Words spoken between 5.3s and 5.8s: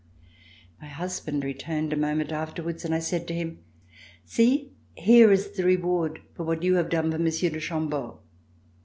is the